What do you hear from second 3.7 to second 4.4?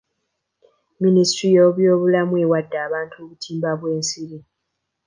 bw'ensiri.